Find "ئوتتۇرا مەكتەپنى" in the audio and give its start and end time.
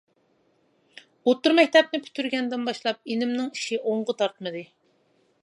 1.27-1.99